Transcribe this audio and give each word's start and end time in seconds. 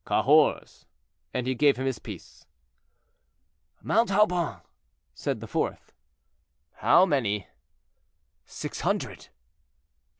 "Cahors;" 0.03 0.87
and 1.31 1.45
he 1.45 1.53
gave 1.53 1.77
him 1.77 1.85
his 1.85 1.99
piece. 1.99 2.47
"Montauban," 3.83 4.61
said 5.13 5.41
the 5.41 5.47
fourth. 5.47 5.93
"How 6.77 7.05
many?" 7.05 7.45
"Six 8.47 8.79
hundred." 8.81 9.27